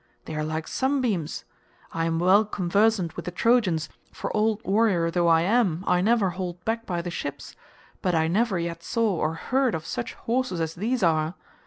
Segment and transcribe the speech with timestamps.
[0.25, 1.45] They are like sunbeams.
[1.91, 6.31] I am well conversant with the Trojans, for old warrior though I am I never
[6.31, 7.55] hold back by the ships,
[8.01, 11.35] but I never yet saw or heard of such horses as these are.